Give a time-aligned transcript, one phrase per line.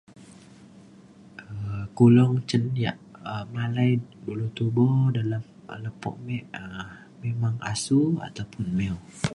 [1.51, 2.91] um kulong cen ia’
[3.55, 3.91] malai
[4.25, 5.43] dulu tubo dalem
[5.73, 6.89] um lepo me um
[7.23, 8.95] memang asu ataupun mew